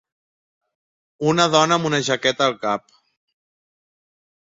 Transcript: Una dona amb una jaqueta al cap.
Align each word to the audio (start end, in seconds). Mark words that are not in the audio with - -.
Una 1.33 1.45
dona 1.55 1.77
amb 1.79 1.89
una 1.89 1.99
jaqueta 2.07 2.47
al 2.47 2.57
cap. 2.65 2.89